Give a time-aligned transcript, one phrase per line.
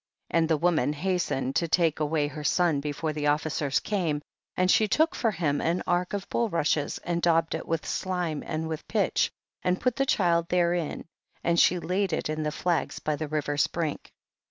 [0.31, 0.39] 13.
[0.39, 4.19] And the woman hastened to take away her son before the officers came,
[4.57, 8.67] and she took for him an ark of bulrushes, and daubed it with slime and
[8.67, 9.29] with pitch,
[9.61, 11.05] and put the child therein,
[11.43, 14.11] and she laid it in the flags by the river's brink.